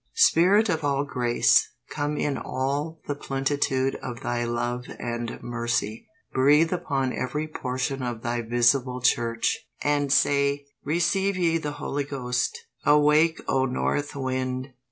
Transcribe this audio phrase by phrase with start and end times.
[0.17, 6.07] Spirit of all grace, come in all the plenitude of Thy love and mercy.
[6.33, 12.65] Breathe upon every portion of Thy visible Church, and say, "Receive ye the Holy Ghost!"
[12.83, 14.73] "Awake, O north wind!